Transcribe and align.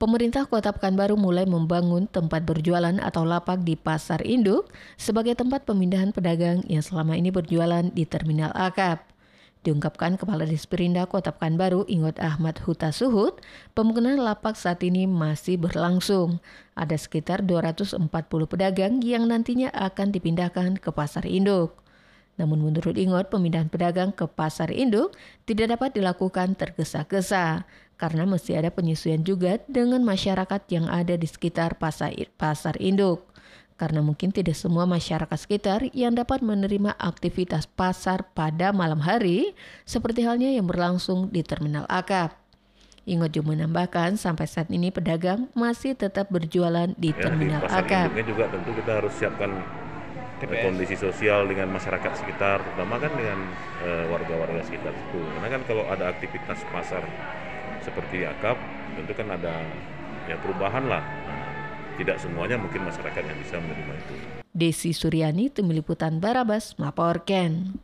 pemerintah 0.00 0.48
Kota 0.48 0.72
Pekanbaru 0.72 1.20
mulai 1.20 1.44
membangun 1.44 2.08
tempat 2.08 2.48
berjualan 2.48 2.96
atau 3.04 3.28
lapak 3.28 3.60
di 3.68 3.76
Pasar 3.76 4.24
Induk 4.24 4.72
sebagai 4.96 5.36
tempat 5.36 5.68
pemindahan 5.68 6.08
pedagang 6.08 6.64
yang 6.72 6.80
selama 6.80 7.20
ini 7.20 7.28
berjualan 7.28 7.84
di 7.92 8.08
Terminal 8.08 8.48
Akap. 8.56 9.04
Diungkapkan 9.60 10.16
Kepala 10.16 10.48
Disperinda 10.48 11.04
Kota 11.04 11.36
Pekanbaru 11.36 11.84
Ingot 11.84 12.16
Ahmad 12.16 12.56
Huta 12.64 12.96
Suhut, 12.96 13.44
pembangunan 13.76 14.16
lapak 14.16 14.56
saat 14.56 14.80
ini 14.80 15.04
masih 15.04 15.60
berlangsung. 15.60 16.40
Ada 16.72 16.96
sekitar 16.96 17.44
240 17.44 18.00
pedagang 18.48 19.04
yang 19.04 19.28
nantinya 19.28 19.68
akan 19.68 20.16
dipindahkan 20.16 20.80
ke 20.80 20.88
Pasar 20.96 21.28
Induk. 21.28 21.76
Namun 22.40 22.72
menurut 22.72 22.96
Ingot, 22.96 23.28
pemindahan 23.28 23.68
pedagang 23.68 24.16
ke 24.16 24.24
Pasar 24.24 24.72
Induk 24.72 25.12
tidak 25.44 25.76
dapat 25.76 25.92
dilakukan 25.92 26.56
tergesa-gesa 26.56 27.68
karena 28.00 28.24
mesti 28.24 28.56
ada 28.56 28.72
penyesuaian 28.72 29.20
juga 29.20 29.60
dengan 29.68 30.00
masyarakat 30.00 30.64
yang 30.72 30.88
ada 30.88 31.20
di 31.20 31.28
sekitar 31.28 31.76
pasar, 31.76 32.16
pasar 32.40 32.80
induk. 32.80 33.28
Karena 33.76 34.00
mungkin 34.00 34.32
tidak 34.32 34.56
semua 34.56 34.88
masyarakat 34.88 35.36
sekitar 35.36 35.84
yang 35.92 36.16
dapat 36.16 36.40
menerima 36.40 36.96
aktivitas 36.96 37.68
pasar 37.68 38.24
pada 38.32 38.72
malam 38.72 39.04
hari, 39.04 39.52
seperti 39.84 40.24
halnya 40.24 40.48
yang 40.48 40.64
berlangsung 40.64 41.28
di 41.28 41.44
Terminal 41.44 41.84
Akap. 41.92 42.40
Ingot 43.04 43.32
juga 43.32 43.52
menambahkan 43.56 44.16
sampai 44.16 44.44
saat 44.48 44.68
ini 44.72 44.92
pedagang 44.92 45.48
masih 45.56 45.96
tetap 45.96 46.28
berjualan 46.28 46.92
di 46.96 47.12
ya, 47.12 47.20
Terminal 47.20 47.64
di 47.64 47.72
Akap. 47.72 48.08
juga 48.24 48.48
tentu 48.48 48.70
kita 48.76 48.90
harus 49.00 49.12
siapkan 49.16 49.48
TPS. 50.40 50.64
kondisi 50.64 50.96
sosial 50.96 51.44
dengan 51.48 51.68
masyarakat 51.68 52.16
sekitar, 52.16 52.64
terutama 52.64 52.96
kan 52.96 53.12
dengan 53.12 53.38
eh, 53.84 54.04
warga-warga 54.08 54.60
uh, 54.60 54.64
sekitar 54.64 54.92
itu. 54.92 55.20
Karena 55.36 55.48
kan 55.52 55.60
kalau 55.68 55.84
ada 55.88 56.04
aktivitas 56.08 56.64
pasar 56.72 57.04
seperti 57.80 58.26
akap 58.26 58.58
tentu 58.98 59.12
kan 59.14 59.30
ada 59.32 59.62
ya 60.26 60.36
perubahan 60.42 60.86
lah 60.90 61.02
tidak 62.00 62.16
semuanya 62.16 62.56
mungkin 62.56 62.88
masyarakat 62.88 63.22
yang 63.22 63.38
bisa 63.44 63.60
menerima 63.60 63.92
itu. 64.00 64.14
Desi 64.50 64.90
Suryani, 64.96 65.52
Tim 65.52 65.68
Liputan 65.70 66.18
Barabas, 66.18 66.74
Maporken. 66.80 67.76